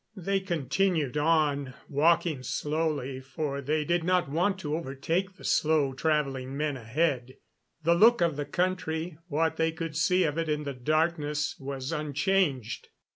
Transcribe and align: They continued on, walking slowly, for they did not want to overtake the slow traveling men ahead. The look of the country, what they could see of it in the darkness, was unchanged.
They 0.17 0.39
continued 0.39 1.15
on, 1.15 1.75
walking 1.87 2.41
slowly, 2.41 3.19
for 3.19 3.61
they 3.61 3.85
did 3.85 4.03
not 4.03 4.27
want 4.27 4.57
to 4.61 4.75
overtake 4.75 5.35
the 5.35 5.43
slow 5.43 5.93
traveling 5.93 6.57
men 6.57 6.75
ahead. 6.75 7.35
The 7.83 7.93
look 7.93 8.19
of 8.19 8.35
the 8.35 8.45
country, 8.45 9.19
what 9.27 9.57
they 9.57 9.71
could 9.71 9.95
see 9.95 10.23
of 10.23 10.39
it 10.39 10.49
in 10.49 10.63
the 10.63 10.73
darkness, 10.73 11.55
was 11.59 11.91
unchanged. 11.91 12.87